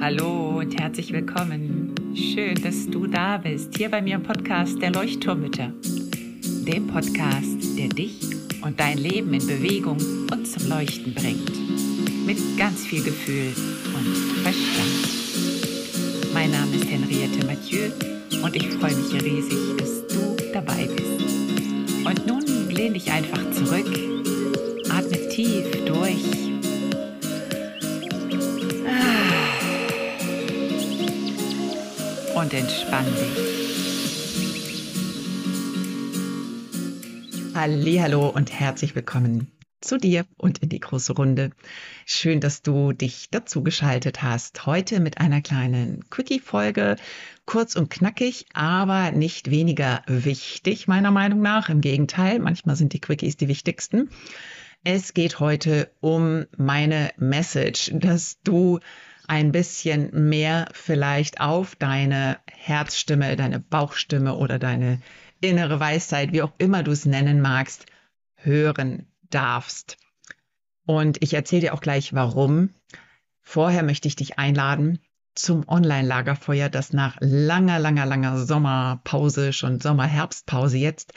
[0.00, 1.94] Hallo und herzlich willkommen.
[2.14, 5.74] Schön, dass du da bist, hier bei mir im Podcast Der Leuchtturmütter.
[6.66, 8.18] Dem Podcast, der dich
[8.62, 9.98] und dein Leben in Bewegung
[10.32, 11.52] und zum Leuchten bringt.
[12.24, 13.52] Mit ganz viel Gefühl
[13.94, 16.32] und Verstand.
[16.32, 17.90] Mein Name ist Henriette Mathieu
[18.42, 22.06] und ich freue mich riesig, dass du dabei bist.
[22.06, 23.59] Und nun lehn dich einfach zurück,
[32.50, 33.60] und entspann dich.
[37.54, 41.50] Hallo und herzlich willkommen zu dir und in die große Runde.
[42.06, 44.66] Schön, dass du dich dazu geschaltet hast.
[44.66, 46.96] Heute mit einer kleinen Quickie-Folge.
[47.46, 51.68] Kurz und knackig, aber nicht weniger wichtig, meiner Meinung nach.
[51.68, 54.10] Im Gegenteil, manchmal sind die Quickies die wichtigsten.
[54.82, 58.80] Es geht heute um meine Message, dass du
[59.26, 65.00] ein bisschen mehr vielleicht auf deine Herzstimme, deine Bauchstimme oder deine
[65.40, 67.86] innere Weisheit, wie auch immer du es nennen magst,
[68.36, 69.96] hören darfst.
[70.86, 72.70] Und ich erzähle dir auch gleich, warum.
[73.40, 74.98] Vorher möchte ich dich einladen
[75.34, 81.12] zum Online-Lagerfeuer, das nach langer, langer, langer Sommerpause, schon Sommer-Herbstpause jetzt,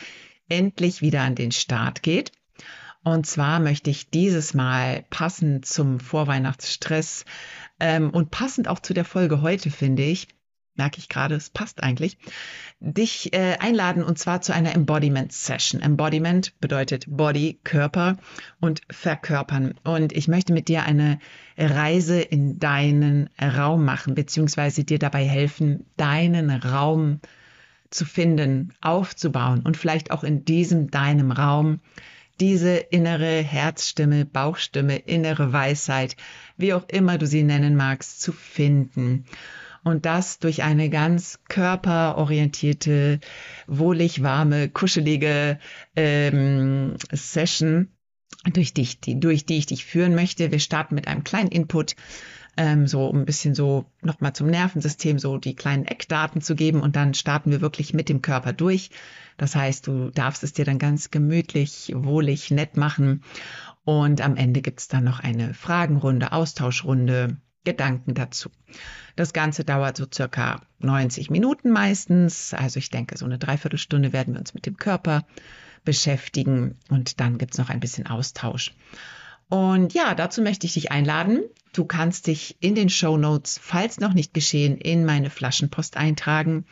[0.48, 2.32] endlich wieder an den Start geht.
[3.04, 7.26] Und zwar möchte ich dieses Mal passend zum Vorweihnachtsstress
[7.80, 10.28] ähm, und passend auch zu der Folge heute, finde ich,
[10.76, 12.18] merke ich gerade, es passt eigentlich,
[12.80, 15.82] dich äh, einladen und zwar zu einer Embodiment Session.
[15.82, 18.18] Embodiment bedeutet Body, Körper
[18.60, 19.76] und Verkörpern.
[19.84, 21.20] Und ich möchte mit dir eine
[21.58, 27.20] Reise in deinen Raum machen, beziehungsweise dir dabei helfen, deinen Raum
[27.90, 31.80] zu finden, aufzubauen und vielleicht auch in diesem deinem Raum
[32.44, 36.18] diese innere Herzstimme, Bauchstimme, innere Weisheit,
[36.58, 39.24] wie auch immer du sie nennen magst, zu finden.
[39.86, 43.22] Und das durch eine ganz körperorientierte,
[43.66, 45.58] wohlig warme, kuschelige
[45.96, 47.88] ähm, Session,
[48.52, 48.90] durch die,
[49.22, 50.52] durch die ich dich führen möchte.
[50.52, 51.96] Wir starten mit einem kleinen Input
[52.58, 56.96] ähm, so ein bisschen so nochmal zum Nervensystem so die kleinen Eckdaten zu geben und
[56.96, 58.92] dann starten wir wirklich mit dem Körper durch.
[59.38, 63.24] Das heißt, du darfst es dir dann ganz gemütlich, wohlig, nett machen
[63.84, 68.50] und am Ende gibt's dann noch eine Fragenrunde, Austauschrunde, Gedanken dazu.
[69.16, 72.54] Das Ganze dauert so circa 90 Minuten meistens.
[72.54, 75.26] Also ich denke, so eine Dreiviertelstunde werden wir uns mit dem Körper
[75.86, 78.74] beschäftigen und dann gibt's noch ein bisschen Austausch.
[79.50, 81.44] Und ja, dazu möchte ich dich einladen.
[81.74, 86.66] Du kannst dich in den Show Notes, falls noch nicht geschehen, in meine Flaschenpost eintragen.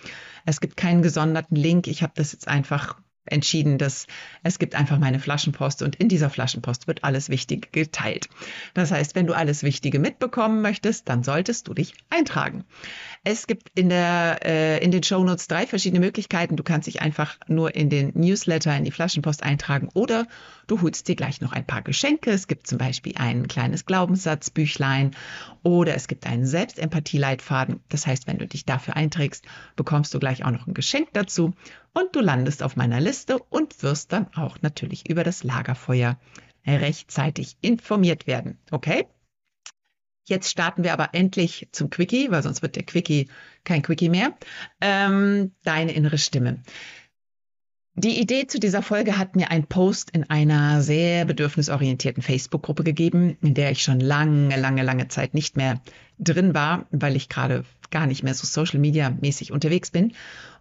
[0.45, 1.87] Es gibt keinen gesonderten Link.
[1.87, 2.95] Ich habe das jetzt einfach
[3.25, 4.07] entschieden, dass
[4.43, 8.29] es gibt einfach meine Flaschenpost und in dieser Flaschenpost wird alles Wichtige geteilt.
[8.73, 12.63] Das heißt, wenn du alles Wichtige mitbekommen möchtest, dann solltest du dich eintragen.
[13.23, 16.55] Es gibt in der äh, in den Show Notes drei verschiedene Möglichkeiten.
[16.55, 20.27] Du kannst dich einfach nur in den Newsletter in die Flaschenpost eintragen oder
[20.71, 22.31] du holst dir gleich noch ein paar Geschenke.
[22.31, 25.11] Es gibt zum Beispiel ein kleines Glaubenssatzbüchlein
[25.63, 27.81] oder es gibt einen Selbstempathie-Leitfaden.
[27.89, 29.45] Das heißt, wenn du dich dafür einträgst,
[29.75, 31.53] bekommst du gleich auch noch ein Geschenk dazu
[31.93, 36.17] und du landest auf meiner Liste und wirst dann auch natürlich über das Lagerfeuer
[36.65, 38.57] rechtzeitig informiert werden.
[38.71, 39.07] Okay?
[40.23, 43.27] Jetzt starten wir aber endlich zum Quickie, weil sonst wird der Quickie
[43.65, 44.37] kein Quickie mehr.
[44.79, 46.61] Ähm, deine innere Stimme.
[47.95, 53.37] Die Idee zu dieser Folge hat mir ein Post in einer sehr bedürfnisorientierten Facebook-Gruppe gegeben,
[53.41, 55.81] in der ich schon lange, lange, lange Zeit nicht mehr
[56.17, 60.13] drin war, weil ich gerade gar nicht mehr so Social Media mäßig unterwegs bin.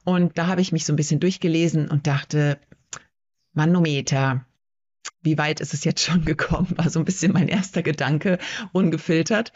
[0.05, 2.59] Und da habe ich mich so ein bisschen durchgelesen und dachte,
[3.53, 4.45] Manometer,
[5.23, 6.77] wie weit ist es jetzt schon gekommen?
[6.77, 8.39] War so ein bisschen mein erster Gedanke,
[8.73, 9.53] ungefiltert.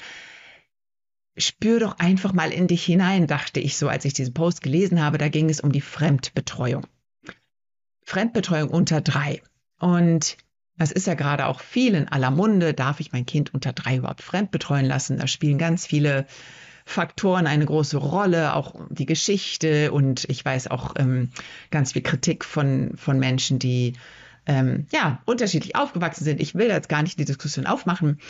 [1.37, 5.03] Spür doch einfach mal in dich hinein, dachte ich so, als ich diesen Post gelesen
[5.03, 5.19] habe.
[5.19, 6.87] Da ging es um die Fremdbetreuung.
[8.05, 9.43] Fremdbetreuung unter drei.
[9.79, 10.37] Und
[10.77, 12.75] das ist ja gerade auch viel in aller Munde.
[12.75, 15.19] Darf ich mein Kind unter drei überhaupt fremdbetreuen lassen?
[15.19, 16.27] Da spielen ganz viele
[16.85, 21.31] Faktoren eine große Rolle, auch die Geschichte und ich weiß auch ähm,
[21.71, 23.95] ganz viel Kritik von, von Menschen, die
[24.47, 26.41] ähm, ja unterschiedlich aufgewachsen sind.
[26.41, 28.21] Ich will jetzt gar nicht die Diskussion aufmachen.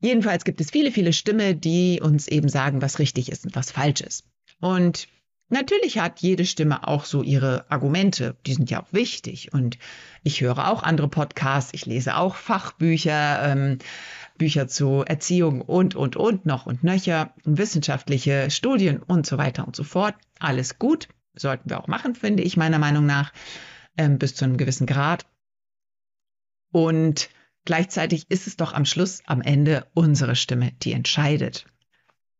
[0.00, 3.72] Jedenfalls gibt es viele, viele Stimmen, die uns eben sagen, was richtig ist und was
[3.72, 4.26] falsch ist.
[4.60, 5.08] Und
[5.52, 9.52] Natürlich hat jede Stimme auch so ihre Argumente, die sind ja auch wichtig.
[9.52, 9.76] Und
[10.22, 13.78] ich höre auch andere Podcasts, ich lese auch Fachbücher, ähm,
[14.38, 19.76] Bücher zu Erziehung und, und, und, noch und nöcher, wissenschaftliche Studien und so weiter und
[19.76, 20.14] so fort.
[20.38, 23.34] Alles gut, sollten wir auch machen, finde ich meiner Meinung nach,
[23.98, 25.26] ähm, bis zu einem gewissen Grad.
[26.72, 27.28] Und
[27.66, 31.66] gleichzeitig ist es doch am Schluss, am Ende unsere Stimme, die entscheidet.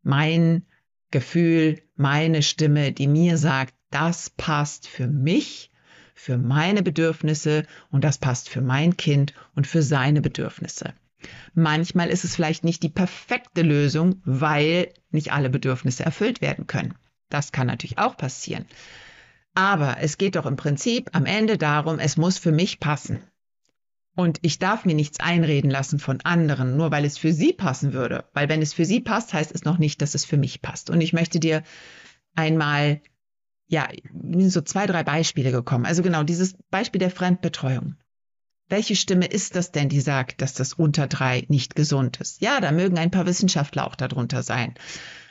[0.03, 0.64] mein
[1.12, 5.70] Gefühl, meine Stimme, die mir sagt, das passt für mich,
[6.14, 10.94] für meine Bedürfnisse und das passt für mein Kind und für seine Bedürfnisse.
[11.54, 16.94] Manchmal ist es vielleicht nicht die perfekte Lösung, weil nicht alle Bedürfnisse erfüllt werden können.
[17.28, 18.66] Das kann natürlich auch passieren.
[19.54, 23.22] Aber es geht doch im Prinzip am Ende darum, es muss für mich passen.
[24.14, 27.94] Und ich darf mir nichts einreden lassen von anderen, nur weil es für sie passen
[27.94, 28.25] würde.
[28.35, 30.91] Weil wenn es für sie passt, heißt es noch nicht, dass es für mich passt.
[30.91, 31.62] Und ich möchte dir
[32.35, 33.00] einmal,
[33.69, 33.88] ja,
[34.49, 35.87] so zwei, drei Beispiele gekommen.
[35.87, 37.97] Also genau, dieses Beispiel der Fremdbetreuung.
[38.73, 42.41] Welche Stimme ist das denn, die sagt, dass das unter drei nicht gesund ist?
[42.41, 44.73] Ja, da mögen ein paar Wissenschaftler auch darunter sein.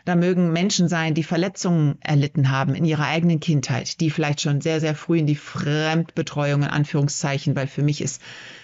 [0.06, 4.62] Da mögen Menschen sein, die Verletzungen erlitten haben in ihrer eigenen Kindheit, die vielleicht schon
[4.62, 8.22] sehr, sehr früh in die Fremdbetreuung, in Anführungszeichen, weil für mich ist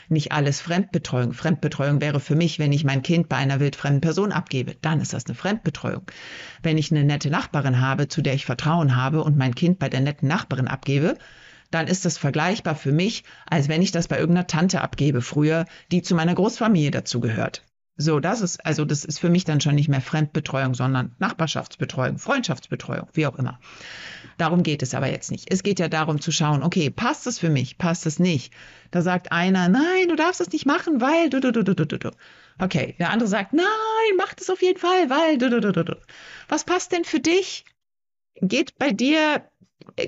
[0.10, 1.34] nicht alles Fremdbetreuung.
[1.34, 5.12] Fremdbetreuung wäre für mich, wenn ich mein Kind bei einer wildfremden Person abgebe, dann ist
[5.12, 6.04] das eine Fremdbetreuung.
[6.62, 9.90] Wenn ich eine nette Nachbarin habe, zu der ich Vertrauen habe und mein Kind bei
[9.90, 11.18] der netten Nachbarin abgebe,
[11.72, 15.66] dann ist das vergleichbar für mich, als wenn ich das bei irgendeiner Tante abgebe früher,
[15.92, 17.64] die zu meiner Großfamilie dazugehört.
[18.00, 22.20] So, das ist, also das ist für mich dann schon nicht mehr Fremdbetreuung, sondern Nachbarschaftsbetreuung,
[22.20, 23.60] Freundschaftsbetreuung, wie auch immer.
[24.38, 25.52] Darum geht es aber jetzt nicht.
[25.52, 28.54] Es geht ja darum zu schauen, okay, passt es für mich, passt es nicht?
[28.92, 31.98] Da sagt einer, nein, du darfst es nicht machen, weil du, du, du, du, du,
[31.98, 32.12] du.
[32.60, 33.66] Okay, der andere sagt, nein,
[34.16, 35.96] mach das auf jeden Fall, weil du, du, du, du, du.
[36.48, 37.66] Was passt denn für dich?
[38.42, 39.44] Geht bei dir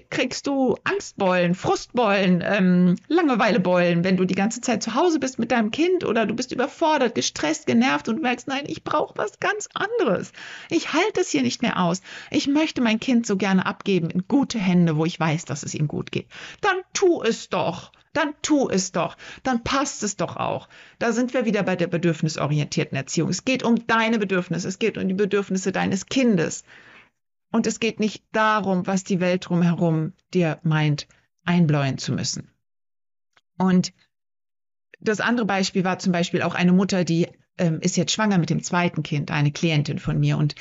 [0.10, 5.52] kriegst du Angstbeulen, Frustbeulen, ähm, Langeweilebeulen, wenn du die ganze Zeit zu Hause bist mit
[5.52, 9.70] deinem Kind oder du bist überfordert, gestresst, genervt und merkst, nein, ich brauche was ganz
[9.74, 10.32] anderes.
[10.70, 12.02] Ich halte es hier nicht mehr aus.
[12.32, 15.74] Ich möchte mein Kind so gerne abgeben in gute Hände, wo ich weiß, dass es
[15.74, 16.28] ihm gut geht.
[16.62, 17.92] Dann tu es doch.
[18.14, 19.18] Dann tu es doch.
[19.44, 20.68] Dann passt es doch auch.
[20.98, 23.30] Da sind wir wieder bei der bedürfnisorientierten Erziehung.
[23.30, 24.68] Es geht um deine Bedürfnisse.
[24.68, 26.64] Es geht um die Bedürfnisse deines Kindes.
[27.52, 31.08] Und es geht nicht darum, was die Welt drumherum dir meint,
[31.46, 32.52] einbläuen zu müssen.
[33.58, 33.94] Und
[35.00, 38.50] das andere Beispiel war zum Beispiel auch eine Mutter, die ähm, ist jetzt schwanger mit
[38.50, 40.38] dem zweiten Kind, eine Klientin von mir.
[40.38, 40.56] Und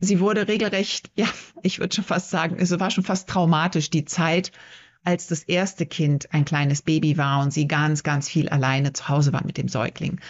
[0.00, 1.26] sie wurde regelrecht, ja,
[1.62, 4.52] ich würde schon fast sagen, es war schon fast traumatisch, die Zeit,
[5.04, 9.08] als das erste Kind ein kleines Baby war und sie ganz, ganz viel alleine zu
[9.08, 10.20] Hause war mit dem Säugling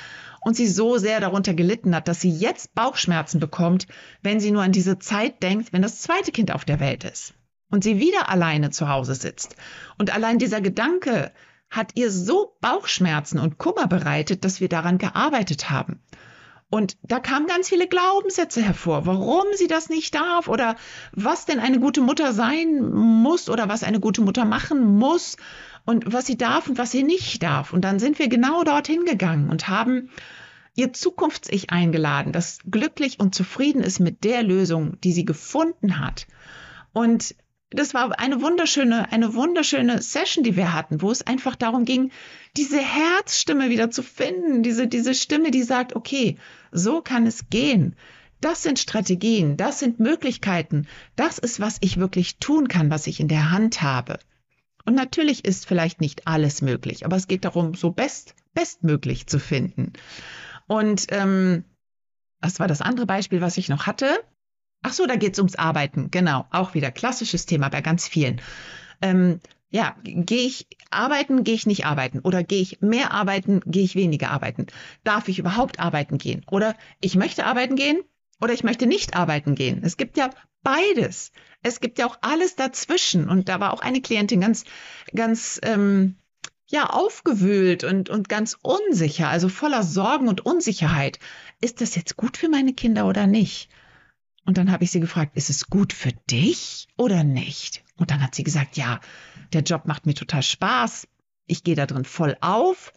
[0.49, 3.87] und sie so sehr darunter gelitten hat, dass sie jetzt Bauchschmerzen bekommt,
[4.23, 7.35] wenn sie nur an diese Zeit denkt, wenn das zweite Kind auf der Welt ist
[7.71, 9.57] und sie wieder alleine zu Hause sitzt.
[9.99, 11.33] Und allein dieser Gedanke
[11.69, 16.01] hat ihr so Bauchschmerzen und Kummer bereitet, dass wir daran gearbeitet haben.
[16.71, 20.77] Und da kamen ganz viele Glaubenssätze hervor, warum sie das nicht darf oder
[21.13, 25.39] was denn eine gute Mutter sein muss oder was eine gute Mutter machen muss
[25.87, 27.73] und was sie darf und was sie nicht darf.
[27.73, 30.11] Und dann sind wir genau dorthin gegangen und haben
[30.75, 36.27] ihr Zukunfts-Ich eingeladen, das glücklich und zufrieden ist mit der Lösung, die sie gefunden hat.
[36.93, 37.35] Und
[37.71, 42.11] das war eine wunderschöne, eine wunderschöne Session, die wir hatten, wo es einfach darum ging,
[42.57, 46.39] diese Herzstimme wieder zu finden, diese, diese Stimme, die sagt, okay,
[46.73, 47.95] so kann es gehen.
[48.41, 50.87] Das sind Strategien, das sind Möglichkeiten,
[51.17, 54.19] das ist, was ich wirklich tun kann, was ich in der Hand habe.
[54.85, 59.39] Und natürlich ist vielleicht nicht alles möglich, aber es geht darum, so best, bestmöglich zu
[59.39, 59.93] finden.
[60.67, 61.65] Und ähm,
[62.41, 64.09] was war das andere Beispiel, was ich noch hatte?
[64.83, 66.11] Ach so, da geht es ums Arbeiten.
[66.11, 68.41] Genau, auch wieder klassisches Thema bei ganz vielen.
[69.03, 72.21] Ähm, ja, gehe ich arbeiten, gehe ich nicht arbeiten?
[72.21, 74.67] Oder gehe ich mehr arbeiten, gehe ich weniger arbeiten?
[75.05, 76.45] Darf ich überhaupt arbeiten gehen?
[76.51, 78.01] Oder ich möchte arbeiten gehen
[78.41, 79.83] oder ich möchte nicht arbeiten gehen.
[79.83, 80.31] Es gibt ja
[80.63, 81.33] beides.
[81.63, 83.29] Es gibt ja auch alles dazwischen.
[83.29, 84.65] Und da war auch eine Klientin ganz,
[85.15, 86.17] ganz, ähm,
[86.71, 91.19] ja, aufgewühlt und, und ganz unsicher, also voller Sorgen und Unsicherheit.
[91.61, 93.71] Ist das jetzt gut für meine Kinder oder nicht?
[94.49, 97.85] Und dann habe ich sie gefragt, ist es gut für dich oder nicht?
[97.99, 98.99] Und dann hat sie gesagt, ja,
[99.53, 101.07] der Job macht mir total Spaß.
[101.47, 102.95] Ich gehe da drin voll auf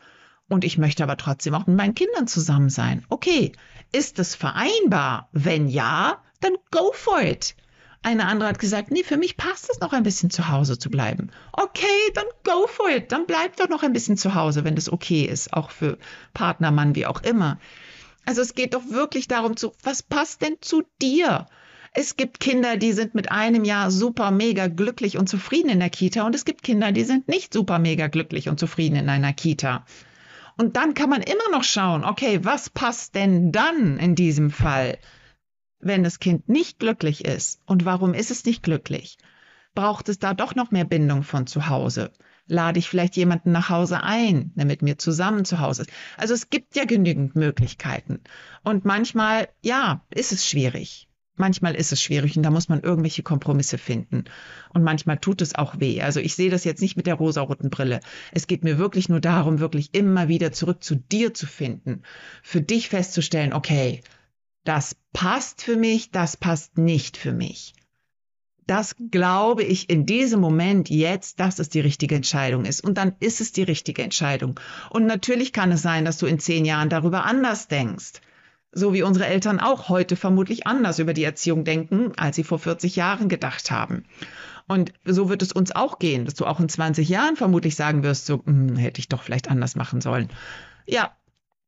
[0.48, 3.06] und ich möchte aber trotzdem auch mit meinen Kindern zusammen sein.
[3.10, 3.52] Okay,
[3.92, 5.28] ist das vereinbar?
[5.34, 7.58] Wenn ja, dann go for it.
[8.02, 10.90] Eine andere hat gesagt, nee, für mich passt es noch ein bisschen zu Hause zu
[10.90, 11.32] bleiben.
[11.52, 13.12] Okay, dann go for it.
[13.12, 15.98] Dann bleib doch noch ein bisschen zu Hause, wenn das okay ist, auch für
[16.34, 17.60] Partner, Mann, wie auch immer.
[18.26, 21.48] Also es geht doch wirklich darum zu, was passt denn zu dir?
[21.94, 25.90] Es gibt Kinder, die sind mit einem Jahr super mega glücklich und zufrieden in der
[25.90, 29.34] Kita und es gibt Kinder, die sind nicht super mega glücklich und zufrieden in einer
[29.34, 29.86] Kita.
[30.58, 34.98] Und dann kann man immer noch schauen, okay, was passt denn dann in diesem Fall?
[35.82, 37.62] wenn das Kind nicht glücklich ist.
[37.66, 39.18] Und warum ist es nicht glücklich?
[39.74, 42.12] Braucht es da doch noch mehr Bindung von zu Hause?
[42.52, 45.92] Lade ich vielleicht jemanden nach Hause ein, der mit mir zusammen zu Hause ist?
[46.18, 48.20] Also es gibt ja genügend Möglichkeiten.
[48.62, 51.08] Und manchmal, ja, ist es schwierig.
[51.38, 54.26] Manchmal ist es schwierig und da muss man irgendwelche Kompromisse finden.
[54.74, 56.02] Und manchmal tut es auch weh.
[56.02, 58.02] Also ich sehe das jetzt nicht mit der rosaroten Brille.
[58.34, 62.04] Es geht mir wirklich nur darum, wirklich immer wieder zurück zu dir zu finden.
[62.44, 64.02] Für dich festzustellen, okay,
[64.66, 67.74] das passt für mich, das passt nicht für mich.
[68.72, 72.82] Das glaube ich in diesem Moment jetzt, dass es die richtige Entscheidung ist.
[72.82, 74.58] Und dann ist es die richtige Entscheidung.
[74.90, 78.22] Und natürlich kann es sein, dass du in zehn Jahren darüber anders denkst
[78.72, 82.58] so wie unsere Eltern auch heute vermutlich anders über die Erziehung denken, als sie vor
[82.58, 84.06] 40 Jahren gedacht haben.
[84.66, 88.02] Und so wird es uns auch gehen, dass du auch in 20 Jahren vermutlich sagen
[88.02, 90.30] wirst, so hm, hätte ich doch vielleicht anders machen sollen.
[90.88, 91.12] Ja,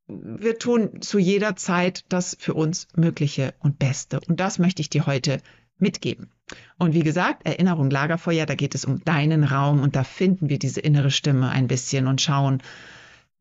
[0.08, 4.22] wir tun zu jeder Zeit das für uns Mögliche und Beste.
[4.30, 5.42] Und das möchte ich dir heute
[5.84, 6.32] mitgeben.
[6.80, 10.58] Und wie gesagt, Erinnerung Lagerfeuer, da geht es um deinen Raum und da finden wir
[10.58, 12.64] diese innere Stimme ein bisschen und schauen,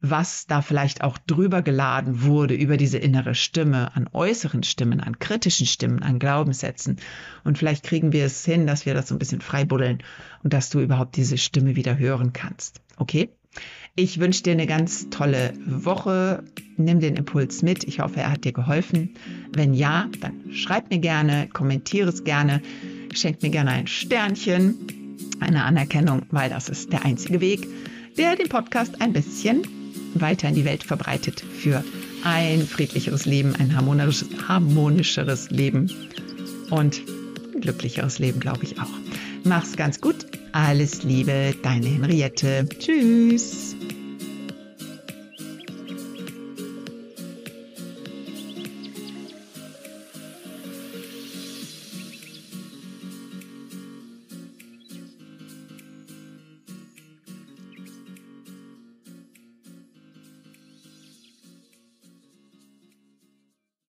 [0.02, 5.20] was da vielleicht auch drüber geladen wurde über diese innere Stimme, an äußeren Stimmen, an
[5.20, 6.96] kritischen Stimmen, an Glaubenssätzen.
[7.44, 10.02] Und vielleicht kriegen wir es hin, dass wir das so ein bisschen freibuddeln
[10.42, 12.82] und dass du überhaupt diese Stimme wieder hören kannst.
[12.96, 13.30] Okay?
[13.94, 16.44] Ich wünsche dir eine ganz tolle Woche.
[16.78, 17.84] Nimm den Impuls mit.
[17.84, 19.10] Ich hoffe, er hat dir geholfen.
[19.52, 22.62] Wenn ja, dann schreib mir gerne, kommentiere es gerne,
[23.12, 24.76] schenk mir gerne ein Sternchen,
[25.40, 27.68] eine Anerkennung, weil das ist der einzige Weg,
[28.16, 29.62] der den Podcast ein bisschen
[30.14, 31.84] weiter in die Welt verbreitet für
[32.24, 35.90] ein friedlicheres Leben, ein harmonischeres, harmonischeres Leben
[36.70, 37.02] und
[37.54, 38.90] ein glücklicheres Leben, glaube ich auch.
[39.44, 40.26] Mach's ganz gut.
[40.52, 42.68] Alles Liebe, deine Henriette.
[42.78, 43.76] Tschüss.